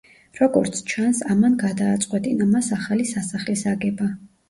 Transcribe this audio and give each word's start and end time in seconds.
როგორც 0.37 0.81
ჩანს, 0.91 1.19
ამან 1.35 1.59
გადააწყვეტინა 1.65 2.51
მას 2.57 2.73
ახალი 2.81 3.09
სასახლის 3.15 3.67
აგება. 3.77 4.15